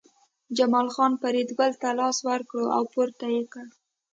[0.57, 3.65] جمال خان فریدګل ته لاس ورکړ او پورته یې کړ